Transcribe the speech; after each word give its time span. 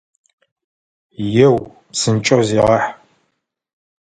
Еу, 1.45 1.55
псынкӏэу 1.91 2.41
зегъахь! 2.47 2.87